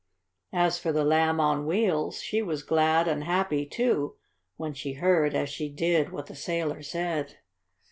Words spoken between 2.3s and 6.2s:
was glad and happy, too, when she heard, as she did,